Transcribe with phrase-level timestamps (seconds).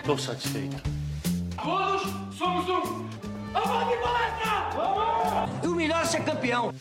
[0.00, 0.76] Estou satisfeito.
[1.62, 2.02] Todos
[2.34, 3.06] somos um.
[3.52, 4.70] Vamos de palestra!
[4.74, 5.62] Vamos!
[5.62, 6.72] E o melhor é ser campeão.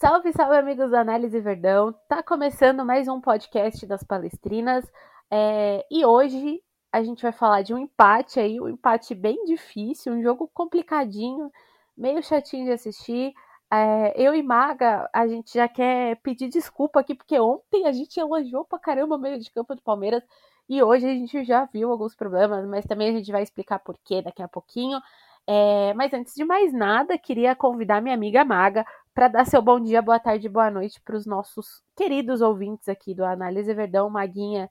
[0.00, 1.94] Salve, salve, amigos da Análise Verdão!
[2.08, 4.90] Tá começando mais um podcast das Palestrinas
[5.30, 10.14] é, e hoje a gente vai falar de um empate aí, um empate bem difícil,
[10.14, 11.52] um jogo complicadinho,
[11.94, 13.34] meio chatinho de assistir.
[13.70, 18.18] É, eu e Maga, a gente já quer pedir desculpa aqui, porque ontem a gente
[18.18, 20.22] elogiou pra caramba o meio de campo do Palmeiras
[20.68, 23.98] e hoje a gente já viu alguns problemas, mas também a gente vai explicar por
[24.04, 24.98] quê daqui a pouquinho.
[25.46, 29.80] É, mas antes de mais nada, queria convidar minha amiga Maga para dar seu bom
[29.80, 34.08] dia, boa tarde, boa noite para os nossos queridos ouvintes aqui do Análise Verdão.
[34.08, 34.70] Maguinha,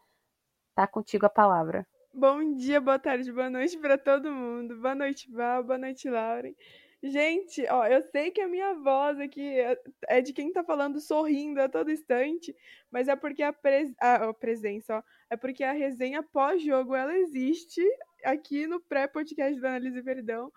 [0.75, 1.85] tá contigo a palavra.
[2.13, 4.75] Bom dia, boa tarde, boa noite para todo mundo.
[4.79, 6.55] Boa noite, Val, boa noite, Lauren.
[7.03, 10.99] Gente, ó, eu sei que a minha voz aqui é, é de quem tá falando
[10.99, 12.55] sorrindo a todo instante,
[12.89, 17.81] mas é porque a, pres a, presença, ó, é porque a resenha pós-jogo ela existe
[18.23, 20.51] aqui no pré-podcast do Analise Verdão,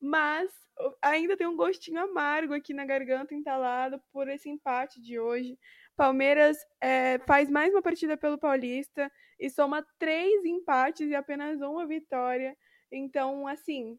[0.00, 0.50] mas
[1.02, 5.58] ainda tem um gostinho amargo aqui na garganta entalado por esse empate de hoje.
[5.94, 11.86] Palmeiras é, faz mais uma partida pelo Paulista e soma três empates e apenas uma
[11.86, 12.56] vitória.
[12.90, 13.98] Então, assim,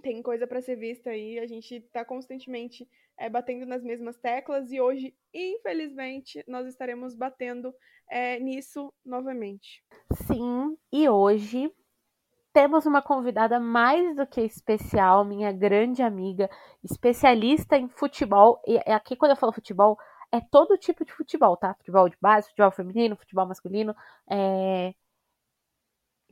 [0.00, 1.38] tem coisa para ser vista aí.
[1.38, 7.74] A gente está constantemente é, batendo nas mesmas teclas e hoje, infelizmente, nós estaremos batendo
[8.10, 9.84] é, nisso novamente.
[10.26, 11.72] Sim, e hoje
[12.52, 16.50] temos uma convidada mais do que especial, minha grande amiga,
[16.82, 18.60] especialista em futebol.
[18.66, 19.96] E aqui, quando eu falo futebol,
[20.32, 21.74] é todo tipo de futebol, tá?
[21.74, 23.94] Futebol de base, futebol feminino, futebol masculino.
[24.30, 24.94] É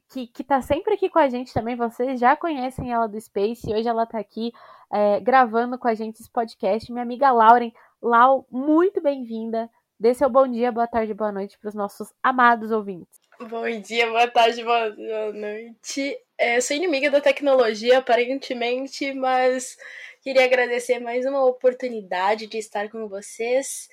[0.08, 1.76] que, que tá sempre aqui com a gente também.
[1.76, 3.72] Vocês já conhecem ela do Space.
[3.72, 4.52] Hoje ela tá aqui
[4.92, 6.90] é, gravando com a gente esse podcast.
[6.90, 7.72] Minha amiga Lauren.
[8.00, 9.70] Lau, muito bem-vinda.
[9.98, 13.18] Dê seu bom dia, boa tarde, boa noite para os nossos amados ouvintes.
[13.40, 14.94] Bom dia, boa tarde, boa
[15.32, 16.18] noite.
[16.38, 19.76] É, sou inimiga da tecnologia, aparentemente, mas
[20.22, 23.88] queria agradecer mais uma oportunidade de estar com vocês.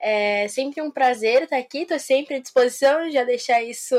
[0.00, 3.96] É sempre um prazer estar aqui, estou sempre à disposição, já deixar isso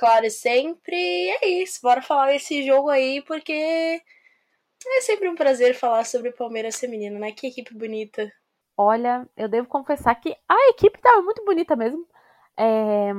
[0.00, 0.96] claro sempre.
[0.96, 6.30] E é isso, bora falar desse jogo aí, porque é sempre um prazer falar sobre
[6.30, 7.32] o Palmeiras feminino, né?
[7.32, 8.32] Que equipe bonita.
[8.76, 12.06] Olha, eu devo confessar que a equipe estava muito bonita mesmo.
[12.58, 13.12] É...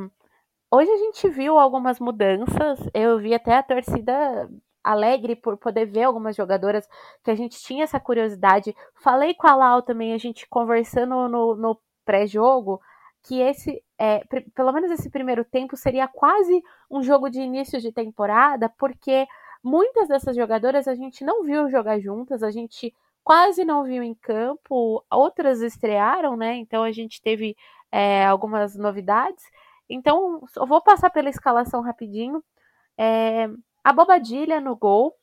[0.71, 2.79] Hoje a gente viu algumas mudanças.
[2.95, 4.49] Eu vi até a torcida
[4.83, 6.89] alegre por poder ver algumas jogadoras
[7.23, 8.75] que a gente tinha essa curiosidade.
[8.95, 12.81] Falei com a Lau também, a gente conversando no, no pré-jogo
[13.23, 14.23] que esse, é,
[14.55, 19.27] pelo menos esse primeiro tempo, seria quase um jogo de início de temporada, porque
[19.63, 22.93] muitas dessas jogadoras a gente não viu jogar juntas, a gente
[23.23, 26.55] quase não viu em campo, outras estrearam, né?
[26.55, 27.55] Então a gente teve
[27.91, 29.43] é, algumas novidades.
[29.89, 32.43] Então, eu vou passar pela escalação rapidinho.
[32.97, 33.49] É,
[33.83, 35.15] a Bobadilha no gol.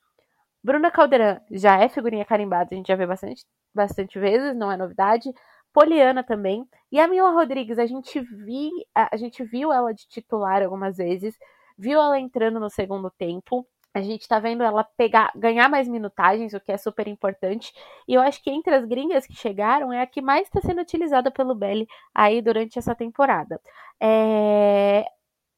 [0.63, 4.77] Bruna Caldeirão já é figurinha carimbada, a gente já vê bastante, bastante vezes, não é
[4.77, 5.31] novidade.
[5.73, 6.67] Poliana também.
[6.91, 10.97] E a Mila Rodrigues, a gente, vi, a, a gente viu ela de titular algumas
[10.97, 11.37] vezes,
[11.77, 13.67] viu ela entrando no segundo tempo.
[13.93, 17.73] A gente tá vendo ela pegar, ganhar mais minutagens, o que é super importante.
[18.07, 20.81] E eu acho que entre as gringas que chegaram é a que mais está sendo
[20.81, 23.59] utilizada pelo Belly aí durante essa temporada.
[23.99, 25.05] É...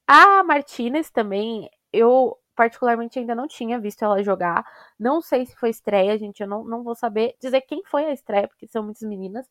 [0.08, 4.66] A Martinez também, eu particularmente ainda não tinha visto ela jogar.
[5.00, 6.42] Não sei se foi estreia, gente.
[6.42, 9.48] Eu não, não vou saber dizer quem foi a estreia, porque são muitas meninas.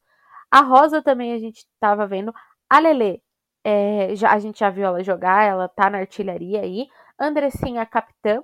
[0.51, 2.35] A Rosa também a gente estava vendo.
[2.69, 3.23] A Lele,
[3.65, 6.89] é, já, a gente já viu ela jogar, ela tá na artilharia aí.
[7.19, 8.43] Andressinha, capitã.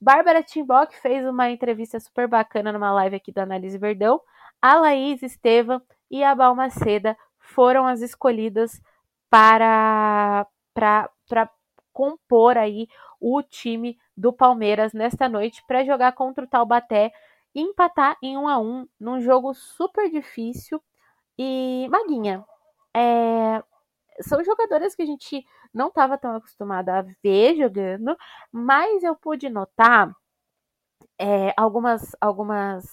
[0.00, 4.20] Bárbara Timbock fez uma entrevista super bacana numa live aqui do Análise Verdão.
[4.60, 5.80] A Laís Estevam
[6.10, 8.80] e a Balmaceda foram as escolhidas
[9.30, 11.50] para, para, para
[11.92, 12.86] compor aí
[13.20, 17.12] o time do Palmeiras nesta noite para jogar contra o Taubaté
[17.54, 20.82] e empatar em 1 a 1 num jogo super difícil
[21.38, 22.44] e Maguinha,
[22.94, 23.62] é,
[24.20, 28.16] são jogadoras que a gente não estava tão acostumada a ver jogando,
[28.52, 30.12] mas eu pude notar
[31.18, 32.84] é, algumas, algumas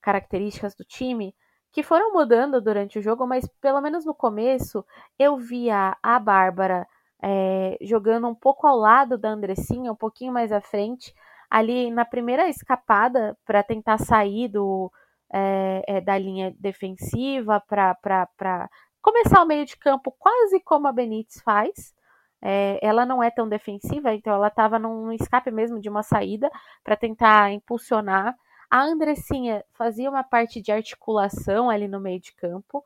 [0.00, 1.34] características do time
[1.72, 4.84] que foram mudando durante o jogo, mas pelo menos no começo
[5.18, 6.86] eu via a Bárbara
[7.22, 11.14] é, jogando um pouco ao lado da Andressinha, um pouquinho mais à frente,
[11.48, 14.92] ali na primeira escapada para tentar sair do,
[15.32, 18.68] é, é, da linha defensiva para
[19.00, 21.94] começar o meio de campo quase como a Benítez faz.
[22.44, 26.50] É, ela não é tão defensiva, então ela estava num escape mesmo de uma saída
[26.82, 28.36] para tentar impulsionar.
[28.70, 32.84] A Andressinha fazia uma parte de articulação ali no meio de campo.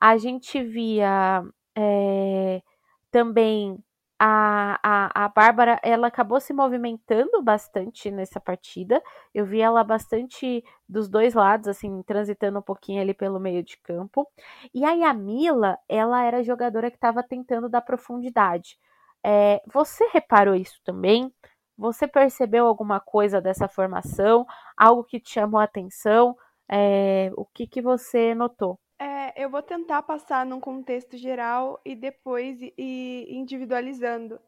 [0.00, 1.42] a gente via
[1.76, 2.62] é,
[3.10, 3.78] também
[4.18, 9.02] a, a, a Bárbara, ela acabou se movimentando bastante nessa partida.
[9.34, 13.76] Eu vi ela bastante dos dois lados, assim, transitando um pouquinho ali pelo meio de
[13.78, 14.26] campo.
[14.74, 18.78] E a Mila, ela era a jogadora que estava tentando dar profundidade.
[19.24, 21.32] É, você reparou isso também?
[21.76, 24.46] Você percebeu alguma coisa dessa formação?
[24.76, 26.36] Algo que te chamou a atenção?
[26.70, 28.78] É, o que, que você notou?
[28.98, 34.40] É, eu vou tentar passar num contexto geral e depois ir individualizando.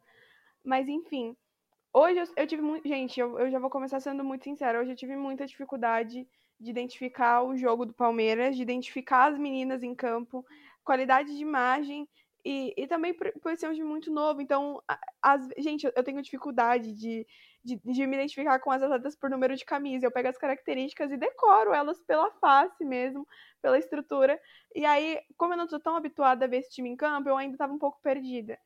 [0.64, 1.36] Mas, enfim,
[1.92, 2.88] hoje eu, eu tive muito.
[2.88, 4.80] Gente, eu, eu já vou começar sendo muito sincera.
[4.80, 6.26] Hoje eu tive muita dificuldade
[6.60, 10.44] de identificar o jogo do Palmeiras, de identificar as meninas em campo,
[10.82, 12.08] qualidade de imagem
[12.44, 14.40] e, e também por, por ser um muito novo.
[14.40, 14.82] Então,
[15.22, 17.26] as, gente, eu tenho dificuldade de,
[17.64, 20.06] de, de, me identificar com as atletas por número de camisa.
[20.06, 23.26] Eu pego as características e decoro elas pela face mesmo,
[23.60, 24.40] pela estrutura.
[24.74, 27.36] E aí, como eu não estou tão habituada a ver esse time em campo, eu
[27.36, 28.58] ainda estava um pouco perdida.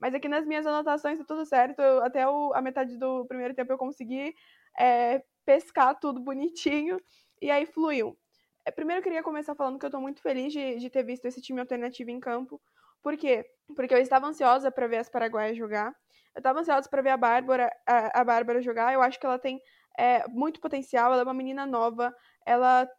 [0.00, 1.80] Mas aqui nas minhas anotações tá tudo certo.
[1.80, 4.34] Eu, até o, a metade do primeiro tempo eu consegui
[4.78, 7.00] é, pescar tudo bonitinho.
[7.40, 8.16] E aí fluiu.
[8.64, 11.24] É, primeiro eu queria começar falando que eu estou muito feliz de, de ter visto
[11.26, 12.60] esse time alternativo em campo.
[13.06, 13.48] Por quê?
[13.76, 15.94] Porque eu estava ansiosa para ver as paraguaias jogar.
[16.34, 18.92] Eu estava ansiosa para ver a Bárbara, a, a Bárbara jogar.
[18.92, 19.62] Eu acho que ela tem
[19.96, 21.12] é, muito potencial.
[21.12, 22.12] Ela é uma menina nova.
[22.44, 22.90] Ela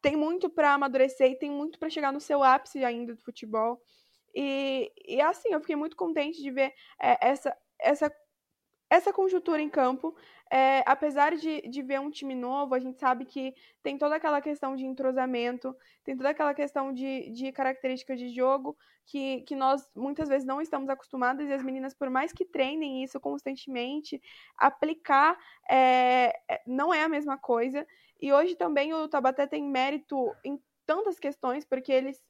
[0.00, 3.78] tem muito para amadurecer e tem muito para chegar no seu ápice ainda do futebol.
[4.34, 8.10] E, e assim, eu fiquei muito contente de ver é, essa, essa
[8.92, 10.14] essa conjuntura em campo,
[10.50, 14.38] é, apesar de, de ver um time novo, a gente sabe que tem toda aquela
[14.42, 15.74] questão de entrosamento,
[16.04, 20.60] tem toda aquela questão de, de características de jogo que, que nós muitas vezes não
[20.60, 24.20] estamos acostumadas e as meninas, por mais que treinem isso constantemente,
[24.58, 25.38] aplicar
[25.70, 27.86] é, é não é a mesma coisa.
[28.20, 32.22] E hoje também o Tabaté tem mérito em tantas questões, porque eles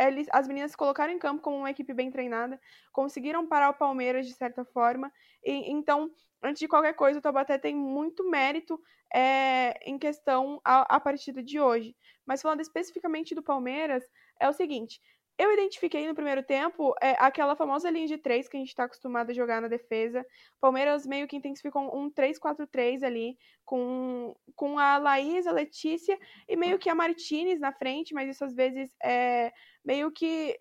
[0.00, 2.60] eles, as meninas se colocaram em campo como uma equipe bem treinada,
[2.92, 5.12] conseguiram parar o Palmeiras de certa forma.
[5.44, 6.10] E, então,
[6.42, 8.80] antes de qualquer coisa, o Taubaté tem muito mérito
[9.14, 11.94] é, em questão a partida de hoje.
[12.26, 14.04] Mas falando especificamente do Palmeiras,
[14.40, 15.00] é o seguinte:
[15.40, 18.84] eu identifiquei no primeiro tempo é, aquela famosa linha de três que a gente está
[18.84, 20.22] acostumado a jogar na defesa.
[20.60, 26.78] Palmeiras meio que intensificou um 3-4-3 ali, com, com a Laís, a Letícia e meio
[26.78, 29.50] que a Martinez na frente, mas isso às vezes é
[29.82, 30.54] meio que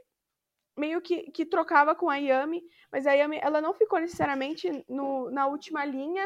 [0.77, 5.29] meio que, que trocava com a Yami, mas a Yami ela não ficou necessariamente no,
[5.29, 6.25] na última linha,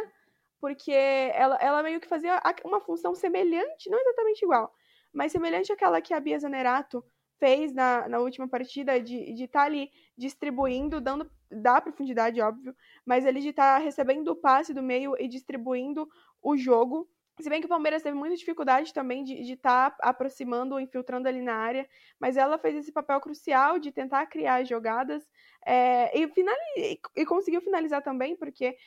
[0.61, 4.71] porque ela, ela meio que fazia uma função semelhante, não exatamente igual,
[5.11, 7.03] mas semelhante àquela que a Bia Zanerato
[7.43, 12.73] fez na, na última partida de estar tá ali distribuindo, dando da profundidade, óbvio,
[13.05, 16.07] mas ele de estar tá recebendo o passe do meio e distribuindo
[16.41, 17.05] o jogo.
[17.41, 21.41] Se bem que o Palmeiras teve muita dificuldade também de estar tá aproximando, infiltrando ali
[21.41, 21.85] na área,
[22.17, 25.21] mas ela fez esse papel crucial de tentar criar jogadas
[25.65, 28.77] é, e, final, e, e conseguiu finalizar também, porque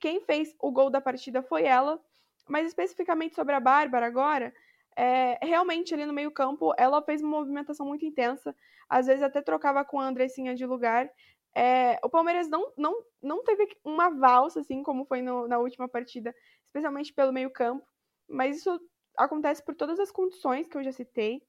[0.00, 2.00] quem fez o gol da partida foi ela.
[2.48, 4.54] Mas especificamente sobre a Bárbara agora,
[4.96, 8.54] é, realmente ali no meio campo ela fez uma movimentação muito intensa,
[8.88, 11.10] às vezes até trocava com a Andressinha de lugar.
[11.54, 15.88] É, o Palmeiras não, não, não teve uma valsa, assim, como foi no, na última
[15.88, 16.34] partida,
[16.66, 17.86] especialmente pelo meio campo,
[18.28, 18.80] mas isso
[19.16, 21.42] acontece por todas as condições que eu já citei.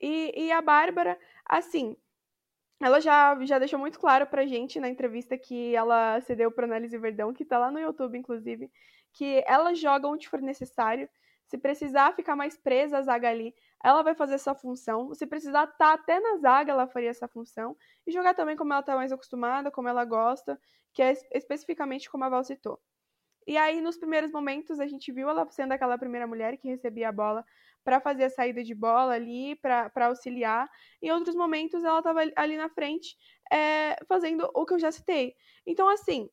[0.00, 1.96] E, e a Bárbara, assim,
[2.80, 6.96] ela já, já deixou muito claro pra gente na entrevista que ela cedeu para Análise
[6.96, 8.70] Verdão, que tá lá no YouTube, inclusive,
[9.12, 11.08] que ela joga onde for necessário,
[11.48, 15.14] se precisar ficar mais presa à zaga ali, ela vai fazer essa função.
[15.14, 17.74] Se precisar estar tá até na zaga, ela faria essa função.
[18.06, 20.60] E jogar também como ela está mais acostumada, como ela gosta,
[20.92, 22.78] que é especificamente como a Val citou.
[23.46, 27.08] E aí, nos primeiros momentos, a gente viu ela sendo aquela primeira mulher que recebia
[27.08, 27.42] a bola
[27.82, 30.68] para fazer a saída de bola ali, para auxiliar.
[31.00, 33.16] Em outros momentos, ela estava ali na frente
[33.50, 35.34] é, fazendo o que eu já citei.
[35.66, 36.28] Então, assim,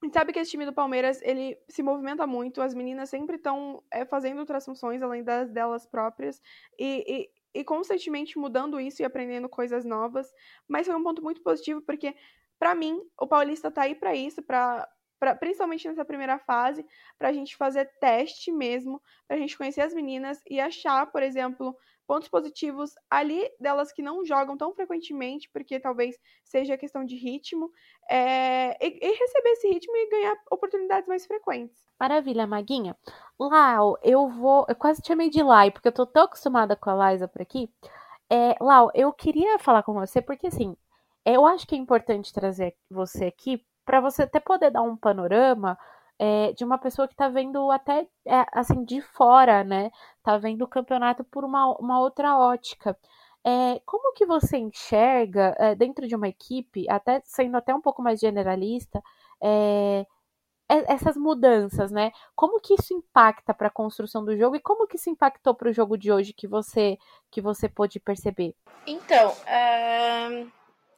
[0.00, 3.36] a gente sabe que esse time do Palmeiras, ele se movimenta muito, as meninas sempre
[3.36, 6.40] estão é, fazendo outras funções além das delas próprias,
[6.78, 10.32] e, e, e, constantemente mudando isso e aprendendo coisas novas,
[10.68, 12.14] mas foi um ponto muito positivo, porque,
[12.58, 14.88] para mim, o Paulista tá aí para isso, para
[15.20, 16.86] Pra, principalmente nessa primeira fase,
[17.18, 21.24] para a gente fazer teste mesmo, para a gente conhecer as meninas e achar, por
[21.24, 21.76] exemplo,
[22.08, 27.70] pontos positivos ali delas que não jogam tão frequentemente, porque talvez seja questão de ritmo,
[28.10, 31.86] é, e, e, receber esse ritmo e ganhar oportunidades mais frequentes.
[32.00, 32.96] Maravilha, Maguinha.
[33.38, 34.64] Lau, eu vou.
[34.66, 37.42] Eu quase te chamei de Lai, porque eu tô tão acostumada com a Liza por
[37.42, 37.70] aqui.
[38.30, 40.74] É, Lau, eu queria falar com você, porque assim,
[41.26, 45.78] eu acho que é importante trazer você aqui para você até poder dar um panorama
[46.18, 49.90] é, de uma pessoa que está vendo até é, assim de fora, né?
[50.22, 52.98] Tá vendo o campeonato por uma, uma outra ótica.
[53.46, 58.02] É, como que você enxerga é, dentro de uma equipe, até sendo até um pouco
[58.02, 59.00] mais generalista,
[59.40, 60.04] é,
[60.68, 62.12] essas mudanças, né?
[62.36, 65.70] Como que isso impacta para a construção do jogo e como que isso impactou para
[65.70, 66.98] o jogo de hoje que você
[67.30, 68.54] que você pôde perceber?
[68.86, 70.46] Então, é...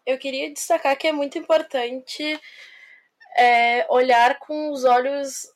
[0.05, 2.41] eu queria destacar que é muito importante
[3.37, 5.47] é, olhar com os olhos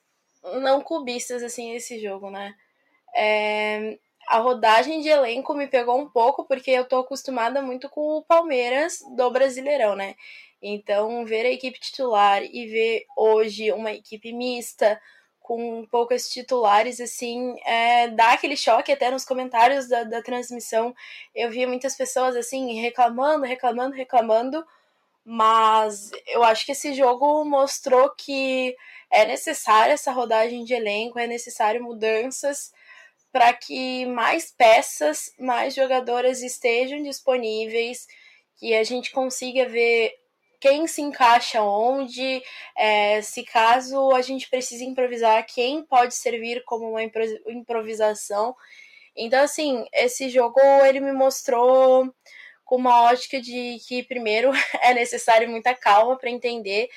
[0.61, 2.55] não cubistas assim esse jogo, né?
[3.15, 8.19] É, a rodagem de elenco me pegou um pouco porque eu tô acostumada muito com
[8.19, 10.15] o Palmeiras do Brasileirão, né?
[10.63, 14.99] Então, ver a equipe titular e ver hoje uma equipe mista
[15.39, 20.95] com poucas titulares, assim, é, dá aquele choque até nos comentários da, da transmissão.
[21.35, 24.67] Eu via muitas pessoas, assim, reclamando, reclamando, reclamando,
[25.25, 28.77] mas eu acho que esse jogo mostrou que
[29.11, 32.73] é necessária essa rodagem de elenco, é necessário mudanças
[33.33, 38.07] para que mais peças, mais jogadoras estejam disponíveis,
[38.57, 40.13] que a gente consiga ver
[40.61, 42.43] quem se encaixa onde,
[42.77, 48.55] é, se caso a gente precise improvisar, quem pode servir como uma improvisação.
[49.17, 52.15] Então, assim, esse jogo ele me mostrou
[52.65, 54.51] com uma ótica de que, primeiro,
[54.83, 56.89] é necessário muita calma para entender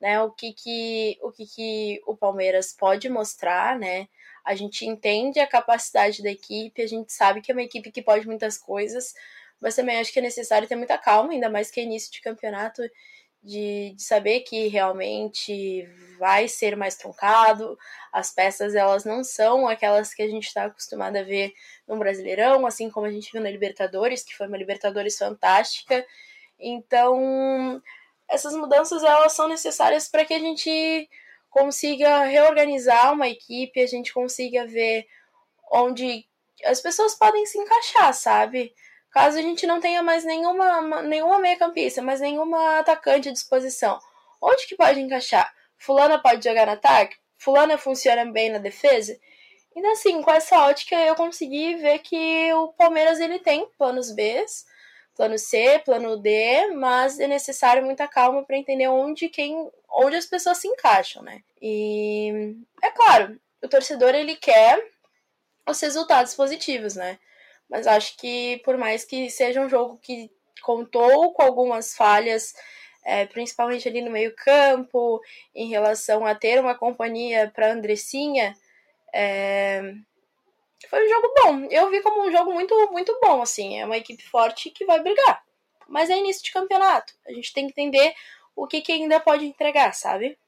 [0.00, 4.08] né, o, que, que, o que, que o Palmeiras pode mostrar, né?
[4.44, 8.02] A gente entende a capacidade da equipe, a gente sabe que é uma equipe que
[8.02, 9.12] pode muitas coisas,
[9.60, 12.20] mas também acho que é necessário ter muita calma, ainda mais que é início de
[12.20, 12.82] campeonato,
[13.42, 15.88] de, de saber que realmente
[16.18, 17.78] vai ser mais truncado,
[18.12, 21.52] as peças elas não são aquelas que a gente está acostumado a ver
[21.86, 26.04] no Brasileirão, assim como a gente viu na Libertadores, que foi uma Libertadores fantástica.
[26.58, 27.82] Então,
[28.28, 31.08] essas mudanças elas são necessárias para que a gente
[31.50, 35.06] consiga reorganizar uma equipe, a gente consiga ver
[35.72, 36.26] onde
[36.64, 38.74] as pessoas podem se encaixar, sabe?
[39.16, 43.98] Caso a gente não tenha mais nenhuma, nenhuma meia-campista, mas nenhuma atacante à disposição,
[44.42, 45.50] onde que pode encaixar?
[45.78, 47.16] Fulana pode jogar no ataque?
[47.38, 49.18] Fulana funciona bem na defesa?
[49.74, 54.44] Então, assim, com essa ótica eu consegui ver que o Palmeiras ele tem planos B,
[55.14, 60.26] plano C, plano D, mas é necessário muita calma para entender onde quem, onde as
[60.26, 61.40] pessoas se encaixam, né?
[61.62, 64.78] E é claro, o torcedor ele quer
[65.66, 67.18] os resultados positivos, né?
[67.68, 70.30] Mas acho que por mais que seja um jogo que
[70.62, 72.54] contou com algumas falhas,
[73.04, 75.20] é, principalmente ali no meio campo,
[75.54, 78.54] em relação a ter uma companhia para Andressinha,
[79.12, 79.94] é,
[80.88, 81.68] foi um jogo bom.
[81.70, 83.80] Eu vi como um jogo muito, muito bom, assim.
[83.80, 85.42] É uma equipe forte que vai brigar.
[85.88, 87.14] Mas é início de campeonato.
[87.26, 88.14] A gente tem que entender
[88.54, 90.38] o que, que ainda pode entregar, sabe?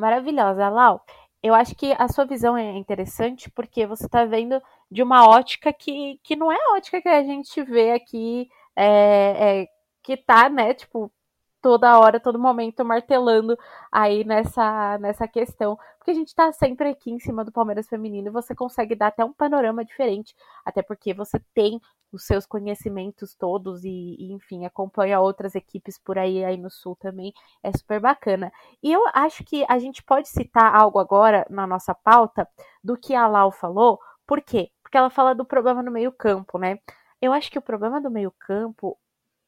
[0.00, 1.04] Maravilhosa, Lau.
[1.42, 5.72] Eu acho que a sua visão é interessante porque você está vendo de uma ótica
[5.72, 9.68] que, que não é a ótica que a gente vê aqui, é, é,
[10.02, 11.10] que tá, né, tipo,
[11.60, 13.56] toda hora, todo momento martelando
[13.90, 18.28] aí nessa, nessa questão, porque a gente tá sempre aqui em cima do Palmeiras feminino
[18.28, 21.80] e você consegue dar até um panorama diferente, até porque você tem
[22.12, 26.96] os seus conhecimentos todos e, e, enfim, acompanha outras equipes por aí aí no sul
[26.96, 28.50] também, é super bacana.
[28.82, 32.48] E eu acho que a gente pode citar algo agora na nossa pauta
[32.82, 34.70] do que a Lau falou, por quê?
[34.82, 36.78] Porque ela fala do problema no meio-campo, né?
[37.20, 38.98] Eu acho que o problema do meio-campo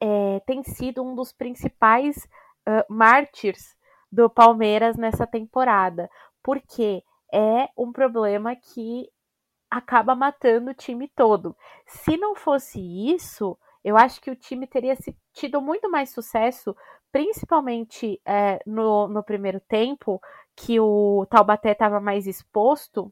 [0.03, 2.27] é, tem sido um dos principais
[2.67, 3.77] uh, mártires
[4.11, 6.09] do Palmeiras nessa temporada,
[6.43, 9.09] porque é um problema que
[9.71, 11.55] acaba matando o time todo.
[11.87, 12.81] Se não fosse
[13.13, 14.97] isso, eu acho que o time teria
[15.31, 16.75] tido muito mais sucesso,
[17.09, 20.21] principalmente é, no, no primeiro tempo,
[20.53, 23.11] que o Taubaté estava mais exposto,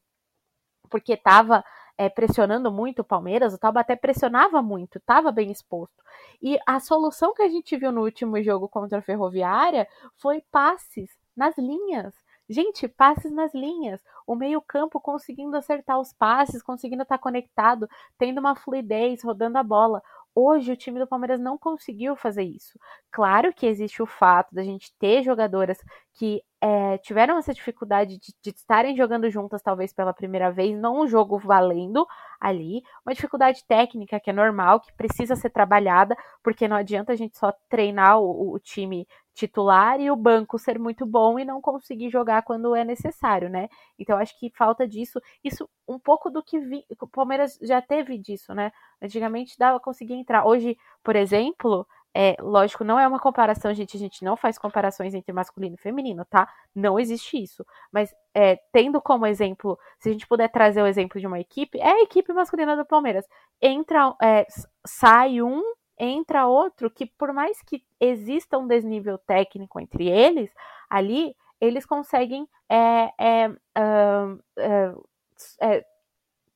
[0.89, 1.63] porque estava
[2.01, 6.01] é, pressionando muito o Palmeiras, o Taubaté pressionava muito, estava bem exposto.
[6.41, 11.11] E a solução que a gente viu no último jogo contra a Ferroviária foi passes
[11.37, 12.15] nas linhas.
[12.49, 14.01] Gente, passes nas linhas.
[14.25, 20.01] O meio-campo conseguindo acertar os passes, conseguindo estar conectado, tendo uma fluidez, rodando a bola.
[20.33, 22.79] Hoje o time do Palmeiras não conseguiu fazer isso.
[23.11, 25.77] Claro que existe o fato da gente ter jogadoras
[26.13, 31.01] que é, tiveram essa dificuldade de, de, estarem jogando juntas, talvez pela primeira vez, não
[31.01, 32.05] um jogo valendo
[32.39, 37.15] ali, uma dificuldade técnica que é normal, que precisa ser trabalhada, porque não adianta a
[37.15, 41.61] gente só treinar o, o time titular e o banco ser muito bom e não
[41.61, 43.67] conseguir jogar quando é necessário, né?
[43.97, 48.17] Então acho que falta disso, isso um pouco do que vi, o Palmeiras já teve
[48.17, 48.71] disso, né?
[49.01, 50.45] Antigamente dava conseguir entrar.
[50.45, 53.95] Hoje, por exemplo, É, lógico, não é uma comparação, gente.
[53.95, 56.47] A gente não faz comparações entre masculino e feminino, tá?
[56.75, 57.65] Não existe isso.
[57.91, 61.79] Mas é, tendo como exemplo, se a gente puder trazer o exemplo de uma equipe,
[61.79, 63.25] é a equipe masculina do Palmeiras.
[63.61, 64.45] Entra, é,
[64.85, 65.61] sai um,
[65.97, 70.51] entra outro, que por mais que exista um desnível técnico entre eles,
[70.89, 75.05] ali eles conseguem é, é, uh,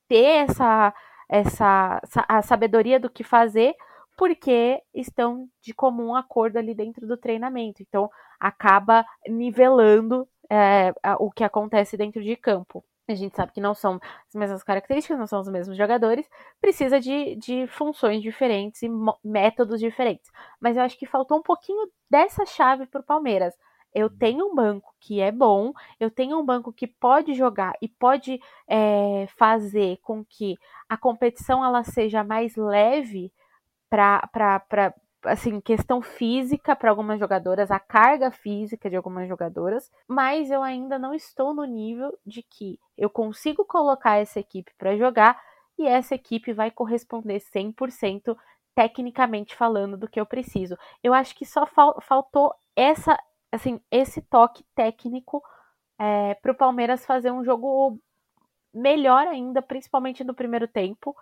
[0.08, 0.94] ter essa,
[1.30, 3.76] essa a sabedoria do que fazer
[4.16, 7.82] porque estão de comum acordo ali dentro do treinamento.
[7.82, 12.84] Então, acaba nivelando é, o que acontece dentro de campo.
[13.08, 16.28] A gente sabe que não são as mesmas características, não são os mesmos jogadores,
[16.60, 18.90] precisa de, de funções diferentes e
[19.24, 20.32] métodos diferentes.
[20.60, 23.54] Mas eu acho que faltou um pouquinho dessa chave para o Palmeiras.
[23.94, 27.88] Eu tenho um banco que é bom, eu tenho um banco que pode jogar e
[27.88, 30.58] pode é, fazer com que
[30.90, 33.32] a competição ela seja mais leve
[33.90, 34.94] para
[35.26, 41.00] assim, questão física para algumas jogadoras, a carga física de algumas jogadoras, mas eu ainda
[41.00, 45.40] não estou no nível de que eu consigo colocar essa equipe para jogar
[45.78, 48.38] e essa equipe vai corresponder 100%
[48.74, 50.78] tecnicamente falando do que eu preciso.
[51.04, 53.18] Eu acho que só fal faltou essa,
[53.52, 55.42] assim, esse toque técnico
[55.98, 58.00] é, para o Palmeiras fazer um jogo
[58.74, 61.16] melhor ainda, principalmente no primeiro tempo.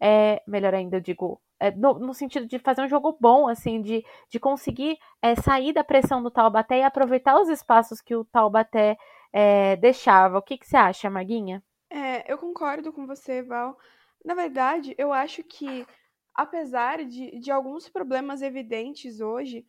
[0.00, 3.82] É, melhor ainda, eu digo, é, no, no, sentido de fazer um jogo bom, assim,
[3.82, 8.24] de, de conseguir é, sair da pressão do Taubaté e aproveitar os espaços que o
[8.24, 8.96] Taubaté
[9.32, 10.38] é, deixava.
[10.38, 11.62] O que, que você acha, Maguinha?
[11.90, 13.76] É, eu concordo com você, Val.
[14.24, 15.86] Na verdade, eu acho que,
[16.34, 19.66] apesar de, de alguns problemas evidentes hoje,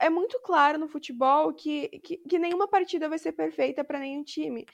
[0.00, 4.24] é muito claro no futebol que, que, que nenhuma partida vai ser perfeita para nenhum
[4.24, 4.66] time.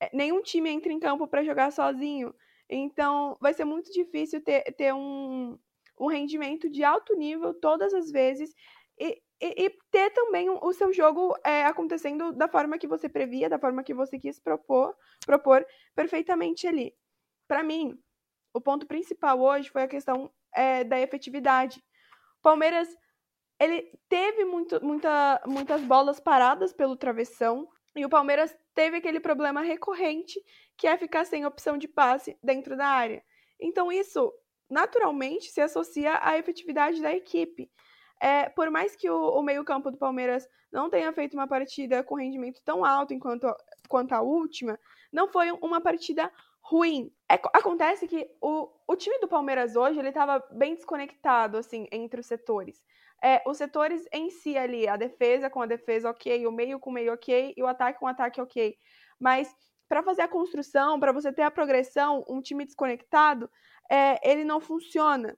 [0.00, 2.34] É, nenhum time entra em campo para jogar sozinho.
[2.68, 5.58] Então, vai ser muito difícil ter, ter um,
[5.98, 8.54] um rendimento de alto nível todas as vezes
[8.98, 13.48] e, e, e ter também o seu jogo é, acontecendo da forma que você previa,
[13.48, 16.94] da forma que você quis propor, propor perfeitamente ali.
[17.46, 17.98] Para mim,
[18.52, 21.82] o ponto principal hoje foi a questão é, da efetividade.
[22.42, 22.88] Palmeiras
[23.60, 29.60] ele teve muito, muita, muitas bolas paradas pelo travessão e o Palmeiras teve aquele problema
[29.60, 30.40] recorrente
[30.76, 33.22] que é ficar sem opção de passe dentro da área.
[33.60, 34.32] Então isso
[34.70, 37.68] naturalmente se associa à efetividade da equipe.
[38.20, 42.14] É, por mais que o, o meio-campo do Palmeiras não tenha feito uma partida com
[42.14, 43.52] rendimento tão alto enquanto,
[43.88, 44.78] quanto a última,
[45.12, 46.30] não foi uma partida
[46.60, 47.12] ruim.
[47.28, 52.20] É, acontece que o, o time do Palmeiras hoje ele estava bem desconectado assim entre
[52.20, 52.80] os setores.
[53.22, 56.90] É, os setores em si ali, a defesa com a defesa ok, o meio com
[56.90, 58.76] o meio ok e o ataque com o ataque ok.
[59.18, 59.52] Mas
[59.88, 63.50] para fazer a construção, para você ter a progressão, um time desconectado,
[63.90, 65.36] é, ele não funciona.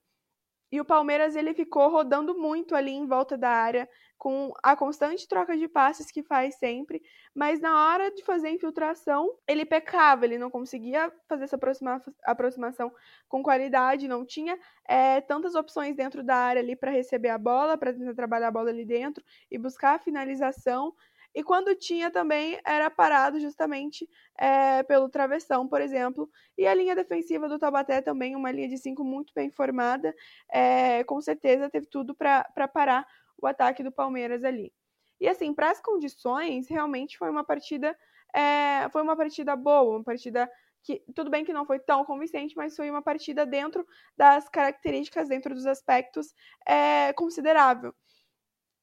[0.73, 3.89] E o Palmeiras ele ficou rodando muito ali em volta da área,
[4.21, 7.03] com a constante troca de passes que faz sempre,
[7.35, 12.03] mas na hora de fazer a infiltração, ele pecava, ele não conseguia fazer essa aproxima
[12.23, 12.93] aproximação
[13.27, 17.79] com qualidade, não tinha é, tantas opções dentro da área ali para receber a bola,
[17.79, 20.95] para tentar trabalhar a bola ali dentro e buscar a finalização.
[21.35, 24.07] E quando tinha também era parado justamente
[24.37, 26.29] é, pelo travessão, por exemplo.
[26.59, 30.15] E a linha defensiva do Taubaté também, uma linha de cinco muito bem formada,
[30.51, 33.07] é, com certeza teve tudo para parar
[33.43, 34.73] o ataque do Palmeiras ali.
[35.21, 37.97] E assim, para as condições, realmente foi uma partida
[38.35, 40.51] é, foi uma partida boa, uma partida
[40.83, 45.29] que tudo bem que não foi tão convincente, mas foi uma partida dentro das características,
[45.29, 46.35] dentro dos aspectos
[46.67, 47.95] é, considerável.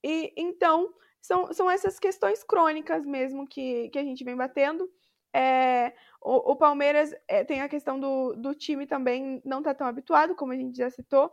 [0.03, 4.89] E então são, são essas questões crônicas mesmo que, que a gente vem batendo.
[5.33, 9.85] É, o, o, Palmeiras é, tem a questão do, do time também não tá tão
[9.85, 11.31] habituado, como a gente já citou,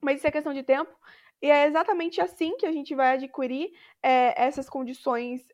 [0.00, 0.94] mas isso é questão de tempo.
[1.42, 3.72] E é exatamente assim que a gente vai adquirir
[4.02, 5.46] é, essas condições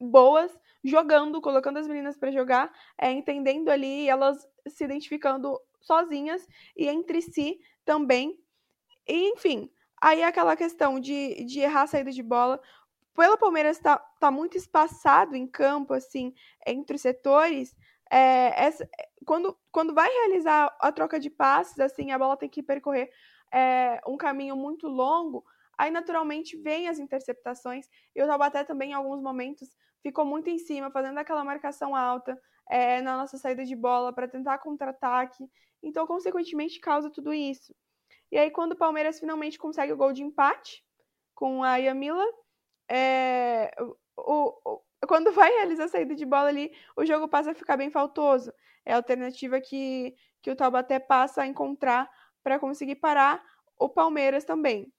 [0.00, 6.46] boas, jogando, colocando as meninas para jogar, é, entendendo ali, elas se identificando sozinhas
[6.76, 8.38] e entre si também.
[9.06, 9.70] E, enfim,
[10.00, 12.60] aí aquela questão de, de errar a saída de bola
[13.14, 16.32] pelo Palmeiras tá, tá muito espaçado em campo, assim,
[16.64, 17.74] entre os setores,
[18.10, 18.88] é, essa,
[19.24, 23.10] quando, quando vai realizar a troca de passes, assim, a bola tem que percorrer
[23.52, 25.44] é, um caminho muito longo,
[25.76, 29.68] aí naturalmente vem as interceptações, e o Taubaté também, em alguns momentos,
[30.02, 34.28] ficou muito em cima, fazendo aquela marcação alta é, na nossa saída de bola para
[34.28, 35.48] tentar contra-ataque,
[35.82, 37.74] então, consequentemente, causa tudo isso.
[38.30, 40.84] E aí, quando o Palmeiras finalmente consegue o gol de empate
[41.34, 42.26] com a Yamila,
[42.90, 43.70] é,
[44.16, 47.76] o, o, quando vai realizar a saída de bola ali, o jogo passa a ficar
[47.76, 48.52] bem faltoso.
[48.84, 52.10] É a alternativa que, que o Taubaté passa a encontrar
[52.48, 53.44] para conseguir parar
[53.78, 54.90] o Palmeiras também.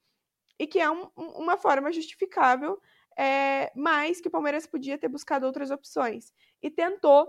[0.56, 2.78] e que é um, uma forma justificável,
[3.18, 6.32] é, mas que o Palmeiras podia ter buscado outras opções.
[6.62, 7.28] E tentou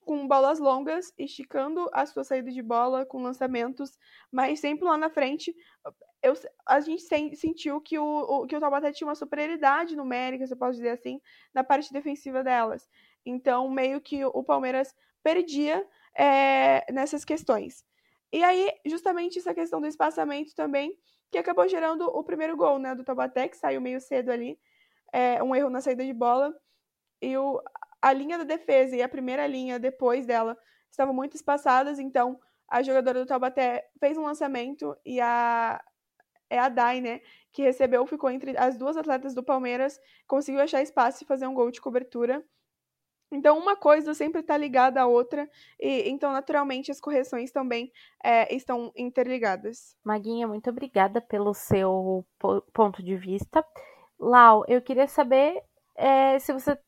[0.00, 3.98] com bolas longas, esticando a sua saída de bola com lançamentos,
[4.32, 5.54] mas sempre lá na frente.
[6.22, 7.02] Eu, a gente
[7.36, 10.90] sentiu que o, o, que o Taubaté tinha uma superioridade numérica, se eu posso dizer
[10.90, 11.20] assim,
[11.52, 12.88] na parte defensiva delas.
[13.26, 17.84] Então, meio que o Palmeiras perdia é, nessas questões.
[18.32, 20.96] E aí, justamente essa questão do espaçamento também,
[21.30, 24.58] que acabou gerando o primeiro gol, né, do Taubaté, que saiu meio cedo ali,
[25.12, 26.54] é, um erro na saída de bola,
[27.20, 27.60] e o,
[28.00, 30.56] a linha da defesa e a primeira linha depois dela
[30.90, 32.38] estavam muito espaçadas, então
[32.68, 35.82] a jogadora do Taubaté fez um lançamento e a
[36.50, 37.20] é a Dai, né,
[37.52, 41.52] que recebeu, ficou entre as duas atletas do Palmeiras, conseguiu achar espaço e fazer um
[41.52, 42.42] gol de cobertura.
[43.30, 47.92] Então, uma coisa sempre está ligada à outra, e então, naturalmente, as correções também
[48.24, 49.94] é, estão interligadas.
[50.02, 52.24] Maguinha, muito obrigada pelo seu
[52.72, 53.64] ponto de vista.
[54.18, 55.62] Lau, eu queria saber
[55.94, 56.78] é, se você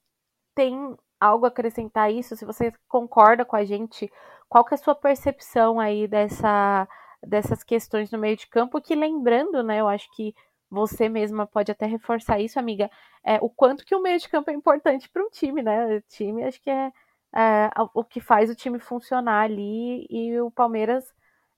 [0.54, 4.10] tem algo a acrescentar a isso, se você concorda com a gente,
[4.48, 6.88] qual que é a sua percepção aí dessa,
[7.22, 10.34] dessas questões no meio de campo, que lembrando, né, eu acho que
[10.70, 12.90] você mesma pode até reforçar isso, amiga,
[13.24, 15.96] é, o quanto que o meio de campo é importante para um time, né?
[15.96, 16.92] O time acho que é,
[17.34, 21.04] é, o que faz o time funcionar ali e o Palmeiras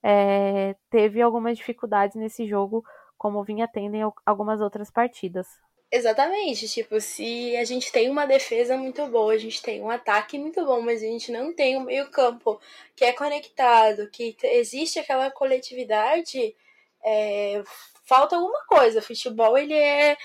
[0.03, 2.83] é, teve algumas dificuldades nesse jogo,
[3.19, 5.47] como vinha tendo em algumas outras partidas.
[5.95, 10.39] Exatamente, tipo, se a gente tem uma defesa muito boa, a gente tem um ataque
[10.39, 12.59] muito bom, mas a gente não tem um meio-campo
[12.97, 16.57] que é conectado, que existe aquela coletividade,
[17.05, 17.63] é,
[18.05, 19.03] falta alguma coisa.
[19.03, 20.17] Futebol ele é,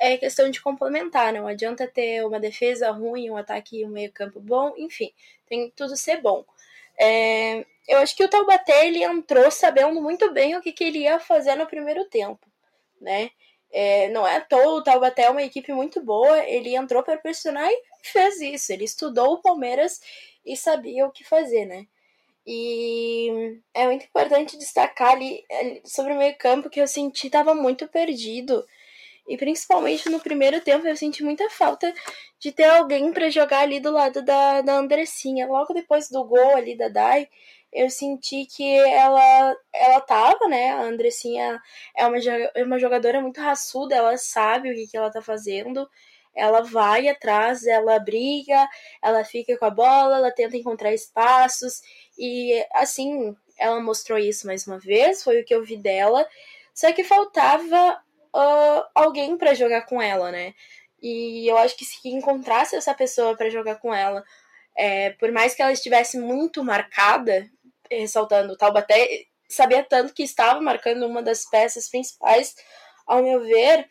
[0.00, 4.40] é questão de complementar, não adianta ter uma defesa ruim, um ataque e um meio-campo
[4.40, 5.12] bom, enfim,
[5.46, 6.44] tem tudo ser bom.
[6.98, 11.54] É, eu acho que o Taubaté ele entrou sabendo muito bem o que queria fazer
[11.56, 12.46] no primeiro tempo,
[13.00, 13.30] né?
[13.72, 17.16] É, não é à toa, o Taubaté é uma equipe muito boa, ele entrou para
[17.16, 18.72] pressionar e fez isso.
[18.72, 20.00] Ele estudou o Palmeiras
[20.44, 21.86] e sabia o que fazer, né?
[22.46, 25.44] E é muito importante destacar ali
[25.84, 28.66] sobre o meio campo que eu senti estava muito perdido.
[29.28, 31.92] E principalmente no primeiro tempo eu senti muita falta
[32.40, 35.46] de ter alguém para jogar ali do lado da, da Andressinha.
[35.46, 37.28] Logo depois do gol ali da Dai,
[37.72, 40.70] eu senti que ela ela tava, né?
[40.72, 41.60] A Andressinha
[41.96, 42.18] é uma,
[42.54, 45.88] é uma jogadora muito raçuda, ela sabe o que, que ela tá fazendo
[46.34, 48.68] ela vai atrás, ela briga,
[49.02, 51.82] ela fica com a bola, ela tenta encontrar espaços
[52.18, 56.26] e assim, ela mostrou isso mais uma vez, foi o que eu vi dela.
[56.74, 58.02] Só que faltava
[58.34, 60.54] uh, alguém para jogar com ela, né?
[61.00, 64.24] E eu acho que se encontrasse essa pessoa para jogar com ela,
[64.76, 67.50] é, por mais que ela estivesse muito marcada,
[67.90, 72.54] ressaltando o Taubaté, sabia tanto que estava marcando uma das peças principais,
[73.06, 73.86] ao meu ver,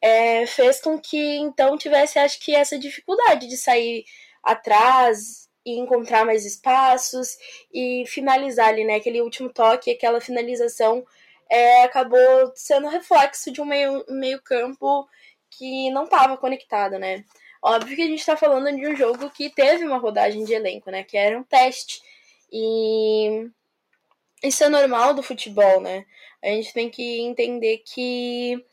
[0.00, 4.04] é, fez com que então tivesse, acho que, essa dificuldade de sair
[4.42, 7.36] atrás e encontrar mais espaços
[7.72, 8.96] e finalizar ali, né?
[8.96, 11.04] Aquele último toque, aquela finalização
[11.50, 15.08] é, acabou sendo reflexo de um meio, meio campo
[15.50, 17.24] que não estava conectado, né?
[17.62, 20.90] Óbvio que a gente está falando de um jogo que teve uma rodagem de elenco,
[20.90, 21.04] né?
[21.04, 22.00] Que era um teste.
[22.52, 23.50] E
[24.42, 26.06] isso é normal do futebol, né?
[26.42, 28.64] A gente tem que entender que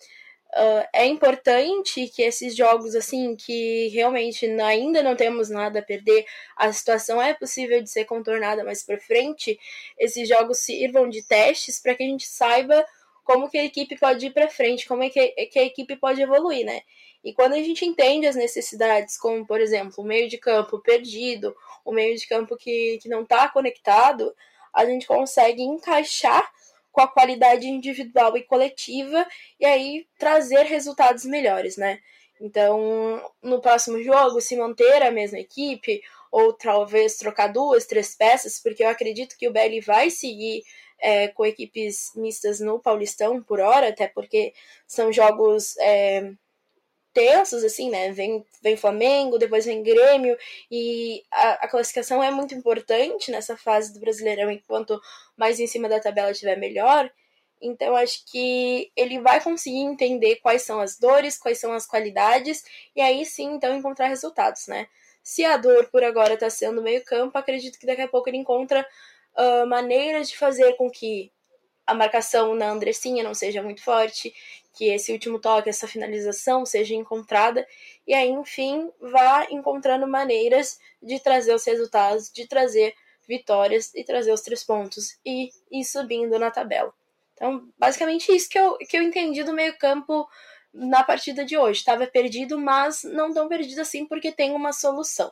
[0.55, 6.25] Uh, é importante que esses jogos, assim, que realmente ainda não temos nada a perder,
[6.55, 9.59] a situação é possível de ser contornada mais para frente,
[9.99, 12.85] esses jogos sirvam de testes para que a gente saiba
[13.23, 16.21] como que a equipe pode ir para frente, como é que, que a equipe pode
[16.21, 16.81] evoluir, né?
[17.23, 21.53] E quando a gente entende as necessidades, como por exemplo, o meio de campo perdido,
[21.83, 24.33] o meio de campo que, que não está conectado,
[24.73, 26.49] a gente consegue encaixar
[26.97, 29.23] com a qualidade individual e coletiva
[29.59, 31.99] e aí trazer resultados melhores, né?
[32.41, 38.59] Então, no próximo jogo, se manter a mesma equipe, ou talvez trocar duas, três peças,
[38.59, 40.63] porque eu acredito que o BL vai seguir
[40.97, 44.51] é, com equipes mistas no Paulistão por hora, até porque
[44.87, 46.31] são jogos é,
[47.17, 48.11] tensos, assim, né?
[48.11, 50.37] Vem, vem Flamengo, depois vem Grêmio,
[50.69, 55.01] e a, a, classificação é muito importante nessa fase do Brasileirão, enquanto
[55.35, 57.11] mais em cima da tabela estiver melhor.
[57.59, 62.63] Então, acho que ele vai conseguir entender quais são as dores, quais são as qualidades,
[62.95, 64.87] e aí sim, então, encontrar resultados, né?
[65.23, 68.37] Se a dor por agora está sendo meio campo, acredito que daqui a pouco ele
[68.37, 68.87] encontra
[69.35, 71.31] uh, maneiras de fazer com que
[71.87, 74.33] a marcação na Andressinha não seja muito forte,
[74.73, 77.65] que esse último toque, essa finalização seja encontrada,
[78.05, 82.93] e aí, enfim, vá encontrando maneiras de trazer os resultados, de trazer
[83.27, 86.93] vitórias e trazer os três pontos e ir subindo na tabela.
[87.33, 90.27] Então, basicamente isso que eu, que eu entendi do meio-campo
[90.73, 91.79] na partida de hoje.
[91.79, 95.31] Estava perdido, mas não tão perdido assim porque tem uma solução.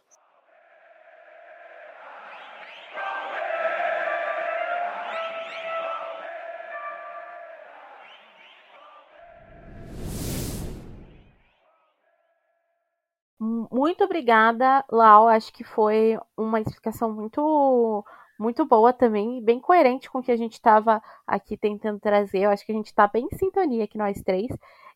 [13.85, 15.27] Muito obrigada, Lau.
[15.27, 18.03] Acho que foi uma explicação muito
[18.37, 22.39] muito boa também, bem coerente com o que a gente estava aqui tentando trazer.
[22.39, 24.47] Eu acho que a gente está bem em sintonia aqui nós três.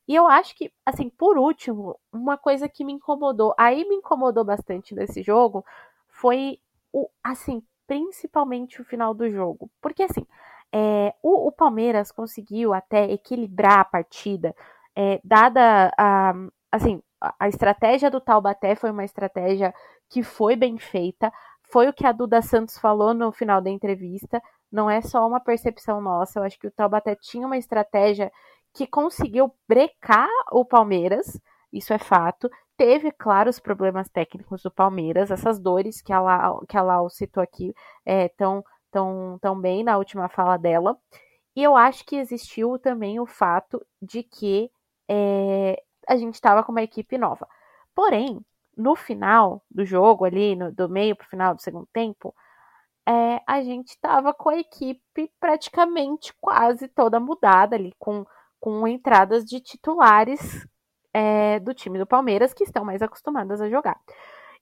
[0.07, 4.43] E eu acho que, assim, por último, uma coisa que me incomodou, aí me incomodou
[4.43, 5.63] bastante nesse jogo,
[6.07, 6.59] foi
[6.91, 9.69] o, assim, principalmente o final do jogo.
[9.79, 10.25] Porque, assim,
[10.73, 14.55] é, o, o, Palmeiras conseguiu até equilibrar a partida,
[14.95, 16.33] é, dada a,
[16.71, 17.01] assim,
[17.39, 19.73] a estratégia do Taubaté foi uma estratégia
[20.09, 21.31] que foi bem feita,
[21.71, 25.39] foi o que a Duda Santos falou no final da entrevista, não é só uma
[25.39, 28.31] percepção nossa, eu acho que o Taubaté tinha uma estratégia
[28.73, 31.39] que conseguiu brecar o Palmeiras,
[31.71, 32.49] isso é fato.
[32.77, 37.09] Teve, claro, os problemas técnicos do Palmeiras, essas dores que a Lau, que a Lau
[37.09, 37.73] citou aqui
[38.05, 38.63] é, tão,
[39.41, 40.97] tão bem na última fala dela.
[41.55, 44.71] E eu acho que existiu também o fato de que
[45.09, 47.47] é, a gente estava com uma equipe nova.
[47.93, 48.39] Porém,
[48.75, 52.33] no final do jogo, ali, no, do meio para o final do segundo tempo,
[53.07, 58.25] é, a gente estava com a equipe praticamente quase toda mudada ali, com,
[58.59, 60.67] com entradas de titulares
[61.13, 63.99] é, do time do Palmeiras que estão mais acostumadas a jogar.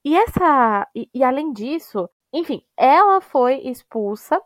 [0.03, 4.41] E essa, e, e além disso, enfim, ela foi expulsa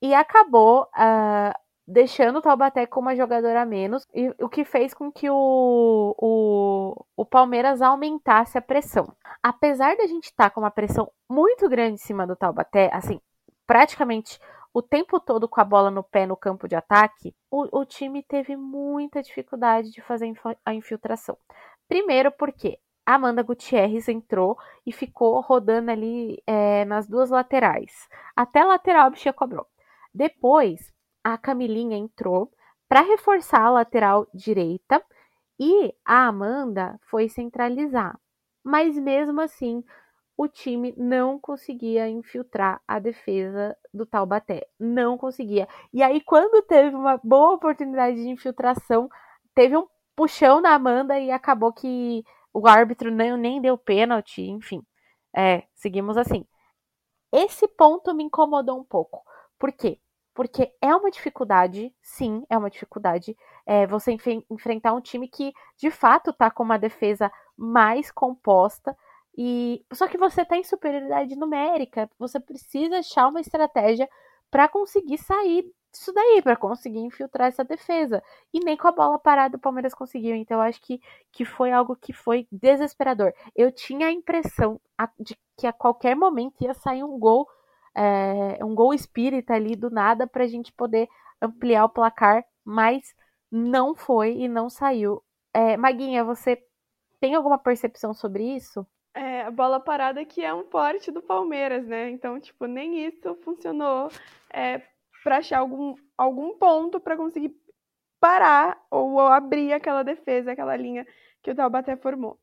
[0.00, 4.92] e acabou uh, deixando o Taubaté com uma jogadora a menos, e o que fez
[4.92, 9.10] com que o, o, o Palmeiras aumentasse a pressão.
[9.42, 13.18] Apesar da gente estar tá com uma pressão muito grande em cima do Taubaté, assim,
[13.66, 14.38] praticamente
[14.74, 18.22] o tempo todo com a bola no pé no campo de ataque, o, o time
[18.22, 20.30] teve muita dificuldade de fazer
[20.66, 21.38] a infiltração.
[21.88, 28.06] Primeiro porque Amanda Gutierrez entrou e ficou rodando ali é, nas duas laterais.
[28.36, 29.66] Até a lateral a bichinha cobrou.
[30.12, 32.52] Depois, a Camilinha entrou
[32.88, 35.02] para reforçar a lateral direita
[35.60, 38.18] e a Amanda foi centralizar.
[38.64, 39.84] Mas mesmo assim,
[40.36, 44.68] o time não conseguia infiltrar a defesa do Taubaté.
[44.78, 45.68] Não conseguia.
[45.92, 49.08] E aí, quando teve uma boa oportunidade de infiltração,
[49.54, 54.80] teve um puxão da Amanda e acabou que o árbitro nem, nem deu pênalti, enfim.
[55.36, 56.46] É, seguimos assim.
[57.32, 59.22] Esse ponto me incomodou um pouco.
[59.58, 60.00] Por quê?
[60.38, 65.52] Porque é uma dificuldade, sim, é uma dificuldade é, você enf enfrentar um time que
[65.76, 68.96] de fato está com uma defesa mais composta
[69.36, 74.08] e só que você está em superioridade numérica, você precisa achar uma estratégia
[74.48, 78.22] para conseguir sair disso daí, para conseguir infiltrar essa defesa.
[78.54, 80.36] E nem com a bola parada o Palmeiras conseguiu.
[80.36, 81.00] Então acho que,
[81.32, 83.32] que foi algo que foi desesperador.
[83.56, 84.80] Eu tinha a impressão
[85.18, 87.48] de que a qualquer momento ia sair um gol
[87.98, 91.08] é, um gol espírita ali do nada para a gente poder
[91.42, 93.02] ampliar o placar, mas
[93.50, 95.20] não foi e não saiu.
[95.52, 96.62] É, Maguinha, você
[97.18, 98.86] tem alguma percepção sobre isso?
[99.14, 102.08] É, a bola parada que é um forte do Palmeiras, né?
[102.10, 104.08] Então, tipo, nem isso funcionou
[104.52, 104.80] é,
[105.24, 107.52] para achar algum, algum ponto para conseguir
[108.20, 111.04] parar ou abrir aquela defesa, aquela linha
[111.42, 112.38] que o Taubaté formou.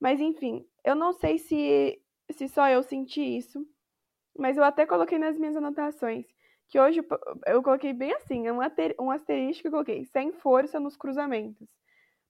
[0.00, 3.66] Mas, enfim, eu não sei se, se só eu senti isso,
[4.38, 6.26] mas eu até coloquei nas minhas anotações
[6.68, 7.00] que hoje
[7.46, 8.58] eu coloquei bem assim, um,
[9.00, 11.68] um asterisco que eu coloquei, sem força nos cruzamentos.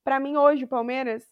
[0.03, 1.23] Para mim, hoje, o Palmeiras,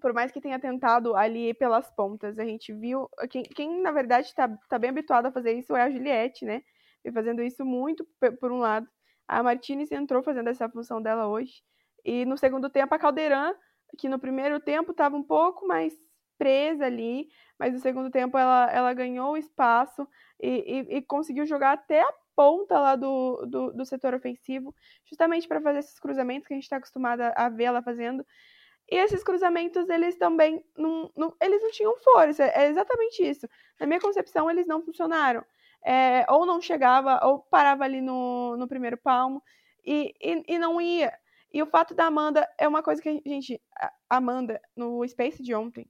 [0.00, 3.08] por mais que tenha tentado ali pelas pontas, a gente viu.
[3.30, 6.62] Quem, quem na verdade, está tá bem habituado a fazer isso é a Juliette, né?
[7.04, 8.06] E fazendo isso muito
[8.40, 8.86] por um lado.
[9.26, 11.62] A Martinez entrou fazendo essa função dela hoje.
[12.04, 13.54] E no segundo tempo, a Caldeirão,
[13.98, 15.94] que no primeiro tempo estava um pouco mais
[16.38, 20.06] presa ali, mas no segundo tempo ela, ela ganhou espaço
[20.40, 20.48] e,
[20.90, 25.60] e, e conseguiu jogar até a ponta lá do, do, do setor ofensivo, justamente para
[25.60, 28.24] fazer esses cruzamentos que a gente está acostumado a ver ela fazendo.
[28.88, 33.48] E esses cruzamentos, eles também não, não, eles não tinham força, é exatamente isso.
[33.80, 35.44] Na minha concepção, eles não funcionaram.
[35.84, 39.42] É, ou não chegava, ou parava ali no, no primeiro palmo,
[39.84, 41.12] e, e, e não ia.
[41.52, 43.60] E o fato da Amanda é uma coisa que a gente.
[44.10, 45.88] A Amanda, no Space de ontem,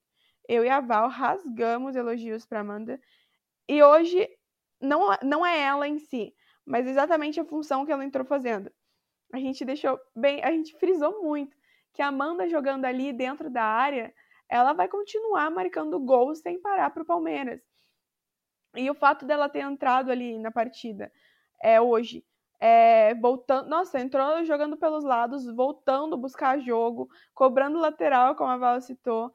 [0.48, 3.00] eu e a Val rasgamos elogios para Amanda.
[3.68, 4.28] E hoje
[4.80, 8.70] não, não é ela em si, mas exatamente a função que ela entrou fazendo.
[9.32, 11.56] A gente deixou bem, a gente frisou muito
[11.92, 14.14] que a Amanda jogando ali dentro da área,
[14.48, 17.60] ela vai continuar marcando gols sem parar para o Palmeiras.
[18.74, 21.10] E o fato dela ter entrado ali na partida
[21.62, 22.24] é hoje
[22.58, 28.80] é, voltando, nossa, entrou jogando pelos lados, voltando buscar jogo, cobrando lateral, como a Val
[28.80, 29.32] citou.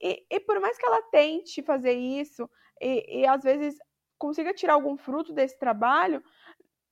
[0.00, 2.48] E, e, por mais que ela tente fazer isso,
[2.80, 3.76] e, e às vezes
[4.18, 6.22] consiga tirar algum fruto desse trabalho,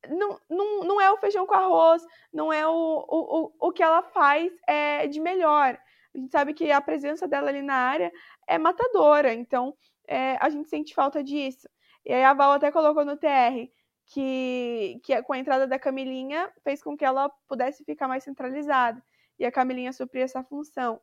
[0.09, 3.83] não, não, não é o feijão com arroz, não é o, o, o, o que
[3.83, 5.79] ela faz é, de melhor.
[6.15, 8.13] A gente sabe que a presença dela ali na área
[8.47, 9.77] é matadora, então
[10.09, 11.69] é, a gente sente falta disso.
[12.05, 13.71] E aí a Val até colocou no TR
[14.07, 19.03] que, que com a entrada da Camilinha fez com que ela pudesse ficar mais centralizada.
[19.39, 21.01] E a Camilinha supria essa função.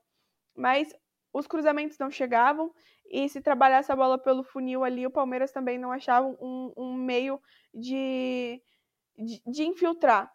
[0.55, 0.93] Mas
[1.33, 2.73] os cruzamentos não chegavam,
[3.09, 6.93] e se trabalhasse a bola pelo funil ali, o Palmeiras também não achava um, um
[6.93, 7.39] meio
[7.73, 8.61] de,
[9.17, 10.31] de, de infiltrar.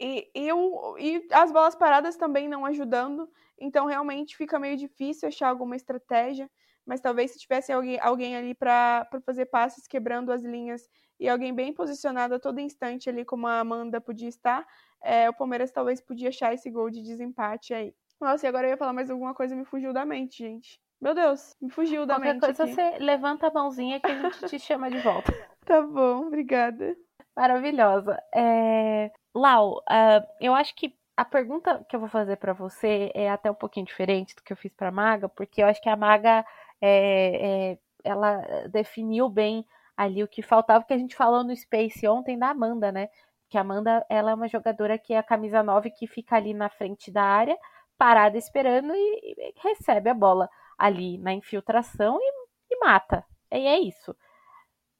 [0.00, 5.28] E, e, o, e as bolas paradas também não ajudando, então realmente fica meio difícil
[5.28, 6.50] achar alguma estratégia.
[6.86, 10.88] Mas talvez se tivesse alguém, alguém ali para fazer passes quebrando as linhas
[11.20, 14.66] e alguém bem posicionado a todo instante ali, como a Amanda podia estar,
[15.02, 17.94] é, o Palmeiras talvez podia achar esse gol de desempate aí.
[18.20, 20.78] Nossa, e agora eu ia falar mais alguma coisa me fugiu da mente, gente.
[21.00, 22.44] Meu Deus, me fugiu da Qualquer mente.
[22.44, 22.74] coisa aqui.
[22.74, 25.32] você levanta a mãozinha que a gente te chama de volta.
[25.64, 26.94] Tá bom, obrigada.
[27.34, 28.22] Maravilhosa.
[28.34, 29.10] É...
[29.34, 33.50] Lau, uh, eu acho que a pergunta que eu vou fazer para você é até
[33.50, 36.44] um pouquinho diferente do que eu fiz para Maga, porque eu acho que a Maga
[36.80, 39.64] é, é, ela definiu bem
[39.96, 43.08] ali o que faltava, que a gente falou no Space ontem da Amanda, né?
[43.50, 46.54] Que a Amanda ela é uma jogadora que é a camisa 9 que fica ali
[46.54, 47.56] na frente da área,
[48.00, 53.22] parada esperando e, e recebe a bola ali na infiltração e, e mata.
[53.52, 54.16] E é isso.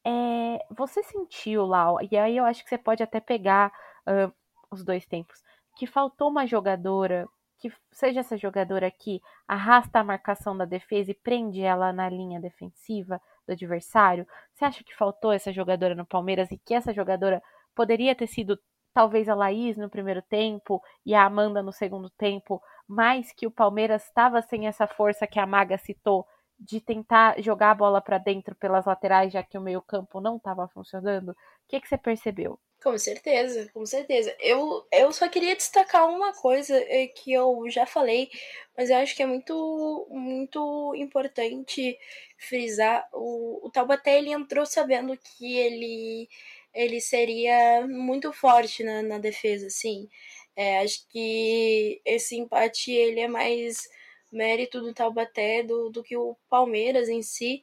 [0.07, 3.73] É, você sentiu lá, e aí eu acho que você pode até pegar
[4.07, 4.31] uh,
[4.71, 5.43] os dois tempos,
[5.79, 7.27] que faltou uma jogadora,
[7.59, 12.39] que seja essa jogadora que arrasta a marcação da defesa e prende ela na linha
[12.39, 14.27] defensiva do adversário?
[14.53, 17.43] Você acha que faltou essa jogadora no Palmeiras e que essa jogadora
[17.75, 18.59] poderia ter sido
[18.93, 22.61] talvez a Laís no primeiro tempo e a Amanda no segundo tempo,
[22.91, 26.27] mas que o Palmeiras estava sem essa força que a Maga citou
[26.59, 30.67] de tentar jogar a bola para dentro pelas laterais, já que o meio-campo não estava
[30.67, 31.31] funcionando?
[31.31, 31.37] O
[31.69, 32.59] que, que você percebeu?
[32.83, 34.35] Com certeza, com certeza.
[34.41, 38.29] Eu, eu só queria destacar uma coisa é, que eu já falei,
[38.77, 41.97] mas eu acho que é muito, muito importante
[42.39, 43.09] frisar.
[43.13, 46.29] O, o Taubaté ele entrou sabendo que ele
[46.73, 50.09] ele seria muito forte na, na defesa, assim.
[50.57, 53.89] É, acho que esse empate ele é mais
[54.33, 57.63] mérito do Taubaté do, do que o Palmeiras em si,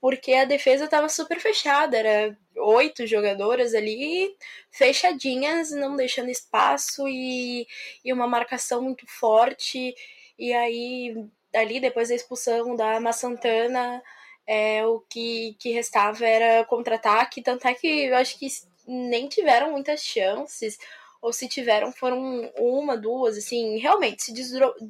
[0.00, 4.34] porque a defesa estava super fechada, era oito jogadoras ali
[4.70, 7.66] fechadinhas, não deixando espaço e,
[8.04, 9.94] e uma marcação muito forte.
[10.38, 11.14] E aí,
[11.54, 14.02] ali, depois da expulsão da Massantana,
[14.46, 18.46] é, o que, que restava era contra-ataque, tanto é que eu acho que
[18.86, 20.78] nem tiveram muitas chances,
[21.20, 24.32] ou se tiveram foram uma, duas, assim, realmente se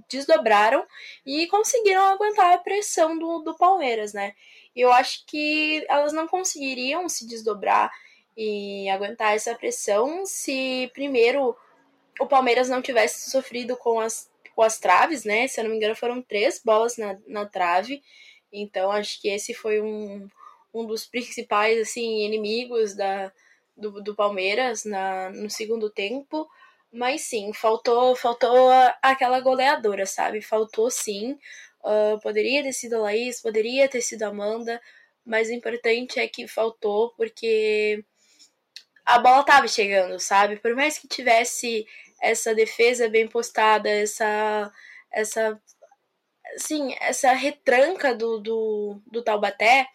[0.08, 0.86] desdobraram
[1.24, 4.34] e conseguiram aguentar a pressão do, do Palmeiras, né?
[4.76, 7.90] Eu acho que elas não conseguiriam se desdobrar
[8.36, 11.56] e aguentar essa pressão se primeiro
[12.20, 15.48] o Palmeiras não tivesse sofrido com as, com as traves, né?
[15.48, 18.02] Se eu não me engano, foram três bolas na, na trave.
[18.52, 20.28] Então acho que esse foi um,
[20.74, 23.32] um dos principais assim inimigos da,
[23.78, 26.48] do, do Palmeiras na, no segundo tempo.
[26.92, 28.70] Mas sim, faltou faltou
[29.02, 30.40] aquela goleadora, sabe?
[30.40, 31.38] Faltou sim.
[31.82, 34.80] Uh, poderia ter sido a Laís, poderia ter sido a Amanda,
[35.24, 38.04] mas o importante é que faltou porque
[39.04, 40.56] a bola tava chegando, sabe?
[40.56, 41.86] Por mais que tivesse
[42.20, 44.72] essa defesa bem postada, essa
[45.12, 45.60] essa
[46.56, 49.86] assim, essa retranca do, do, do Taubaté,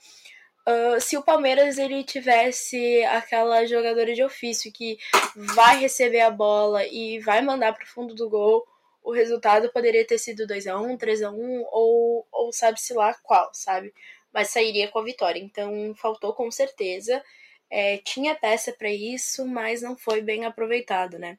[0.67, 4.97] uh, se o Palmeiras ele tivesse aquela jogadora de ofício que
[5.35, 8.65] vai receber a bola e vai mandar para o fundo do gol,
[9.03, 13.13] o resultado poderia ter sido 2 a 1 3 a 1 ou, ou sabe-se lá
[13.23, 13.93] qual, sabe?
[14.33, 15.39] Mas sairia com a vitória.
[15.39, 17.23] Então faltou com certeza.
[17.69, 21.37] É, tinha peça para isso, mas não foi bem aproveitado, né?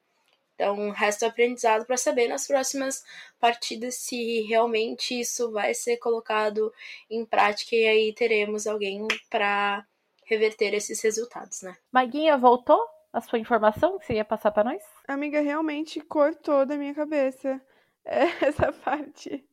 [0.55, 3.03] Então, resta aprendizado para saber nas próximas
[3.41, 6.73] partidas se realmente isso vai ser colocado
[7.11, 9.85] em prática e aí teremos alguém para
[10.25, 11.77] reverter esses resultados, né?
[11.93, 12.81] Maguinha, voltou
[13.13, 14.83] a sua informação que você ia passar para nós?
[15.07, 17.61] Amiga, realmente cortou da minha cabeça
[18.05, 19.45] essa parte.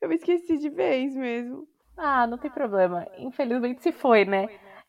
[0.00, 1.66] Eu me esqueci de vez mesmo.
[1.96, 3.06] Ah, não tem problema.
[3.18, 4.46] Infelizmente se foi, né?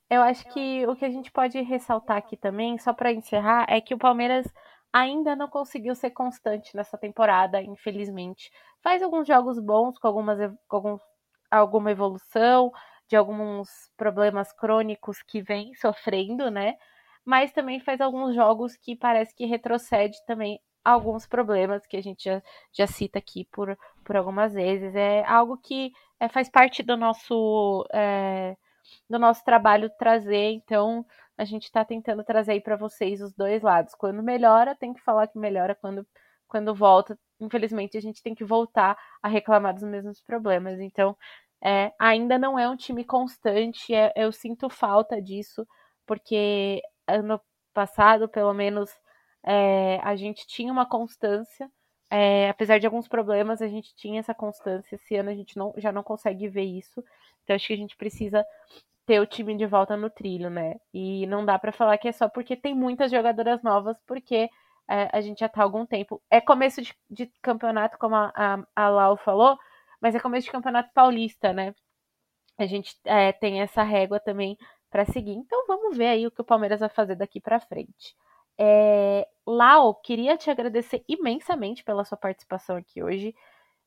[0.10, 3.80] Eu acho que o que a gente pode ressaltar aqui também, só para encerrar, é
[3.80, 4.48] que o Palmeiras
[4.94, 8.52] ainda não conseguiu ser constante nessa temporada, infelizmente.
[8.82, 10.98] Faz alguns jogos bons, com, algumas, com algum,
[11.52, 12.72] alguma evolução,
[13.08, 16.76] de alguns problemas crônicos que vem sofrendo, né?
[17.30, 22.24] mas também faz alguns jogos que parece que retrocede também alguns problemas que a gente
[22.24, 22.42] já,
[22.74, 24.96] já cita aqui por, por algumas vezes.
[24.96, 28.58] É algo que é, faz parte do nosso, é,
[29.08, 31.06] do nosso trabalho trazer, então
[31.40, 33.96] a gente está tentando trazer aí para vocês os dois lados.
[33.96, 36.06] Quando melhora, tem que falar que melhora, quando,
[36.50, 40.82] quando volta, infelizmente a gente tem que voltar a reclamar dos mesmos problemas.
[40.82, 41.16] Então,
[41.64, 45.66] é, ainda não é um time constante, é, eu sinto falta disso,
[46.06, 47.40] porque ano
[47.74, 48.90] passado, pelo menos,
[49.44, 51.72] é, a gente tinha uma constância,
[52.10, 54.96] é, apesar de alguns problemas, a gente tinha essa constância.
[54.96, 57.02] Esse ano a gente não, já não consegue ver isso.
[57.44, 58.46] Então acho que a gente precisa
[59.10, 60.76] ter o time de volta no trilho, né?
[60.94, 64.48] E não dá para falar que é só porque tem muitas jogadoras novas, porque
[64.88, 66.22] é, a gente já tá há algum tempo.
[66.30, 69.58] É começo de, de campeonato, como a, a, a Lau falou,
[70.00, 71.74] mas é começo de campeonato paulista, né?
[72.56, 74.56] A gente é, tem essa régua também
[74.92, 75.34] para seguir.
[75.34, 78.16] Então vamos ver aí o que o Palmeiras vai fazer daqui para frente.
[78.60, 83.34] É, Lau, queria te agradecer imensamente pela sua participação aqui hoje.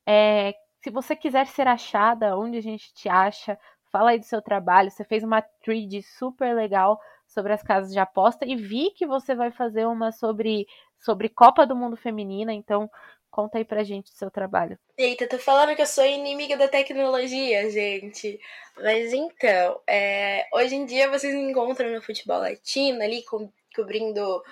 [0.05, 0.53] É,
[0.83, 3.57] se você quiser ser achada, onde a gente te acha,
[3.93, 4.89] fala aí do seu trabalho.
[4.89, 9.35] Você fez uma thread super legal sobre as casas de aposta e vi que você
[9.35, 10.65] vai fazer uma sobre,
[10.99, 12.89] sobre Copa do Mundo Feminina, então
[13.29, 14.77] conta aí pra gente o seu trabalho.
[14.97, 18.39] Eita, tô falando que eu sou inimiga da tecnologia, gente.
[18.77, 24.43] Mas então, é, hoje em dia vocês me encontram no futebol latino ali com cobrindo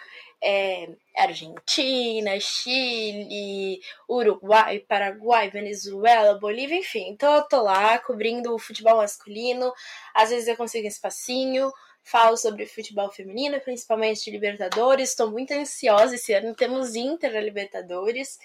[0.43, 3.79] é, Argentina, Chile,
[4.09, 7.09] Uruguai, Paraguai, Venezuela, Bolívia, enfim.
[7.09, 9.71] Então tô lá cobrindo o futebol masculino.
[10.13, 11.71] Às vezes eu consigo um espacinho.
[12.03, 15.09] Falo sobre futebol feminino, principalmente de Libertadores.
[15.09, 16.55] Estou muito ansiosa esse ano.
[16.55, 18.39] Temos Inter Libertadores.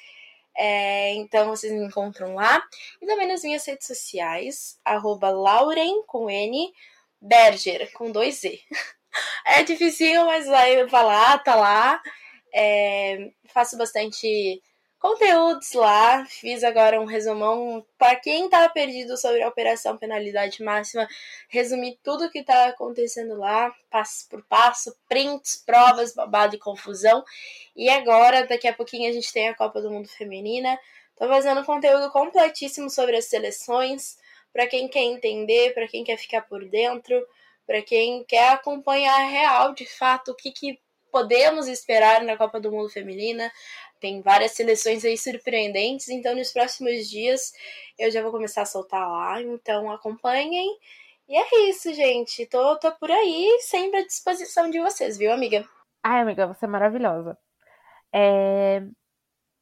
[0.55, 2.63] É, então vocês me encontram lá.
[3.01, 6.73] E também nas minhas redes sociais, arroba Lauren com N,
[7.21, 8.61] Berger com dois E.
[9.47, 12.03] É difícil, mas vai, vai lá, tá lá.
[12.55, 14.62] É, faço bastante
[14.99, 16.25] conteúdos lá.
[16.27, 21.07] Fiz agora um resumão para quem tá perdido sobre a operação penalidade máxima.
[21.49, 27.25] Resumi tudo que tá acontecendo lá, passo por passo, prints, provas, babado e confusão.
[27.75, 30.79] E agora, daqui a pouquinho, a gente tem a Copa do Mundo Feminina.
[31.17, 34.19] Tô fazendo conteúdo completíssimo sobre as seleções,
[34.53, 37.27] para quem quer entender, para quem quer ficar por dentro
[37.67, 40.79] para quem quer acompanhar real, de fato, o que, que
[41.11, 43.51] podemos esperar na Copa do Mundo Feminina.
[43.99, 47.53] Tem várias seleções aí surpreendentes, então nos próximos dias
[47.99, 50.79] eu já vou começar a soltar lá, então acompanhem.
[51.29, 52.47] E é isso, gente.
[52.47, 55.67] Tô, tô por aí, sempre à disposição de vocês, viu, amiga?
[56.03, 57.37] Ai, amiga, você é maravilhosa.
[58.12, 58.83] É...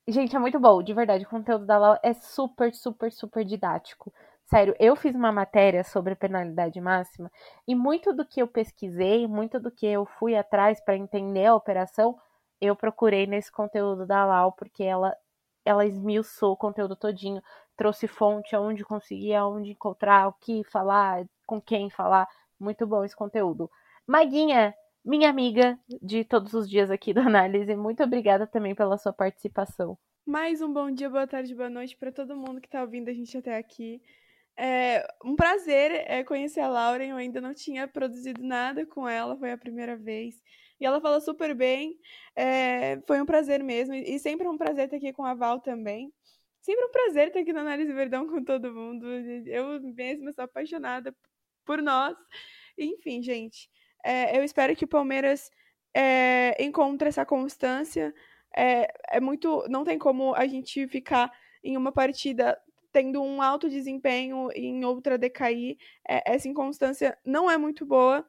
[0.07, 1.25] Gente, é muito bom, de verdade.
[1.25, 4.13] O conteúdo da Lau é super, super, super didático.
[4.47, 7.31] Sério, eu fiz uma matéria sobre penalidade máxima
[7.67, 11.55] e muito do que eu pesquisei, muito do que eu fui atrás para entender a
[11.55, 12.19] operação,
[12.61, 15.17] eu procurei nesse conteúdo da Lau, porque ela
[15.65, 17.43] ela esmiuçou o conteúdo todinho,
[17.75, 22.29] trouxe fonte aonde conseguia, aonde encontrar, o que falar, com quem falar.
[22.61, 23.71] Muito bom esse conteúdo.
[24.07, 29.13] Maguinha, minha amiga de todos os dias aqui do Análise, muito obrigada também pela sua
[29.13, 29.97] participação.
[30.27, 33.13] Mais um bom dia, boa tarde, boa noite para todo mundo que está ouvindo a
[33.15, 34.03] gente até aqui.
[34.57, 37.11] É um prazer é, conhecer a Lauren.
[37.11, 40.43] Eu ainda não tinha produzido nada com ela, foi a primeira vez.
[40.81, 41.99] E ela fala super bem.
[42.37, 43.95] É, foi um prazer mesmo.
[43.95, 46.13] E sempre é um prazer estar aqui com a Val também.
[46.61, 49.07] Sempre um prazer estar aqui na Análise Verdão com todo mundo.
[49.47, 51.15] Eu mesma sou apaixonada
[51.65, 52.17] por nós.
[52.79, 53.69] Enfim, gente,
[54.05, 55.51] é, eu espero que o Palmeiras
[55.95, 58.15] é, encontre essa constância.
[58.57, 59.65] É, é muito.
[59.69, 61.33] Não tem como a gente ficar
[61.63, 62.59] em uma partida
[62.95, 65.77] tendo um alto desempenho e em outra decair.
[66.09, 68.25] É, essa inconstância não é muito boa,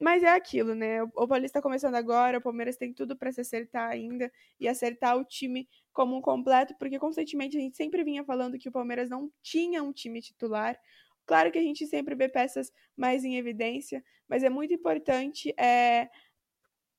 [0.00, 1.02] mas é aquilo, né?
[1.02, 4.30] O, Paulista está começando agora, o Palmeiras tem tudo para se acertar ainda
[4.60, 8.68] e acertar o time como um completo, porque constantemente a gente sempre vinha falando que
[8.68, 10.78] o Palmeiras não tinha um time titular.
[11.26, 16.08] Claro que a gente sempre vê peças mais em evidência, mas é muito importante é,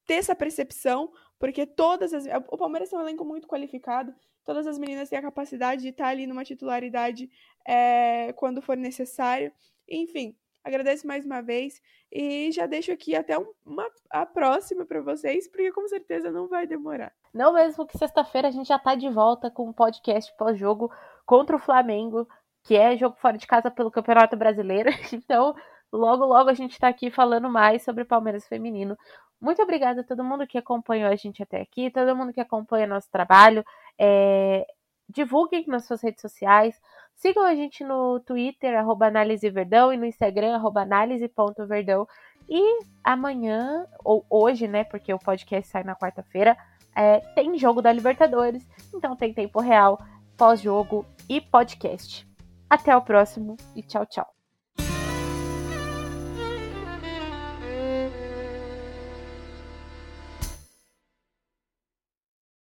[0.06, 2.26] ter essa percepção, porque todas as.
[2.52, 4.14] O Palmeiras tem um elenco muito qualificado,
[4.50, 7.30] todas as meninas têm a capacidade de estar ali numa titularidade
[7.68, 9.52] é, quando for necessário.
[9.88, 11.80] Enfim, agradeço mais uma vez
[12.12, 16.66] e já deixo aqui até uma, a próxima para vocês, porque com certeza não vai
[16.66, 17.14] demorar.
[17.32, 20.92] Não mesmo que sexta-feira a gente já tá de volta com um podcast pós-jogo
[21.28, 22.28] contra o Flamengo,
[22.64, 24.90] que é jogo fora de casa pelo Campeonato Brasileiro.
[25.14, 25.56] Então,
[25.92, 28.98] logo logo a gente tá aqui falando mais sobre Palmeiras feminino.
[29.40, 32.88] Muito obrigada a todo mundo que acompanhou a gente até aqui, todo mundo que acompanha
[32.88, 33.64] nosso trabalho.
[34.00, 34.66] É,
[35.10, 36.80] divulguem nas suas redes sociais.
[37.16, 42.08] Sigam a gente no Twitter, arroba analiseverdão, e no Instagram, arroba análise.verdão.
[42.48, 46.58] E amanhã, ou hoje, né, porque o podcast sai na quarta-feira,
[46.96, 50.00] é, tem jogo da Libertadores, então tem tempo real,
[50.36, 52.28] pós-jogo e podcast.
[52.70, 54.39] Até o próximo e tchau, tchau.